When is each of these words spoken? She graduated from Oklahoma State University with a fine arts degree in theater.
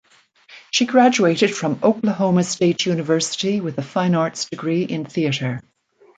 She 0.71 0.87
graduated 0.87 1.53
from 1.55 1.77
Oklahoma 1.83 2.43
State 2.43 2.87
University 2.87 3.61
with 3.61 3.77
a 3.77 3.83
fine 3.83 4.15
arts 4.15 4.45
degree 4.49 4.81
in 4.81 5.05
theater. 5.05 5.61